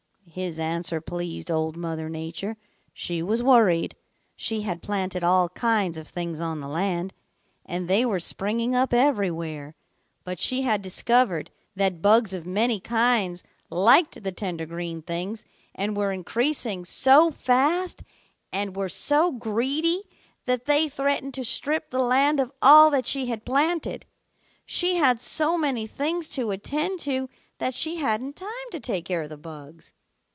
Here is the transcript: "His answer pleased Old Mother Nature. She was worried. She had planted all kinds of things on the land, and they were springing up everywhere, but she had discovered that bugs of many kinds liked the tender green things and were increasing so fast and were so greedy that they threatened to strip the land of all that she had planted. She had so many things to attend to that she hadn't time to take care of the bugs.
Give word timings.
"His 0.33 0.61
answer 0.61 1.01
pleased 1.01 1.51
Old 1.51 1.75
Mother 1.75 2.07
Nature. 2.07 2.55
She 2.93 3.21
was 3.21 3.43
worried. 3.43 3.97
She 4.37 4.61
had 4.61 4.81
planted 4.81 5.25
all 5.25 5.49
kinds 5.49 5.97
of 5.97 6.07
things 6.07 6.39
on 6.39 6.61
the 6.61 6.69
land, 6.69 7.13
and 7.65 7.89
they 7.89 8.05
were 8.05 8.19
springing 8.21 8.73
up 8.73 8.93
everywhere, 8.93 9.75
but 10.23 10.39
she 10.39 10.61
had 10.61 10.81
discovered 10.81 11.51
that 11.75 12.01
bugs 12.01 12.31
of 12.31 12.45
many 12.45 12.79
kinds 12.79 13.43
liked 13.69 14.23
the 14.23 14.31
tender 14.31 14.65
green 14.65 15.01
things 15.01 15.43
and 15.75 15.97
were 15.97 16.13
increasing 16.13 16.85
so 16.85 17.29
fast 17.29 18.01
and 18.53 18.73
were 18.77 18.87
so 18.89 19.31
greedy 19.33 20.03
that 20.45 20.63
they 20.63 20.87
threatened 20.87 21.33
to 21.33 21.43
strip 21.43 21.89
the 21.89 21.99
land 21.99 22.39
of 22.39 22.53
all 22.61 22.89
that 22.89 23.07
she 23.07 23.25
had 23.25 23.43
planted. 23.43 24.05
She 24.65 24.95
had 24.95 25.19
so 25.19 25.57
many 25.57 25.85
things 25.87 26.29
to 26.29 26.51
attend 26.51 27.01
to 27.01 27.27
that 27.57 27.75
she 27.75 27.97
hadn't 27.97 28.37
time 28.37 28.69
to 28.71 28.79
take 28.79 29.03
care 29.03 29.23
of 29.23 29.29
the 29.29 29.35
bugs. 29.35 29.91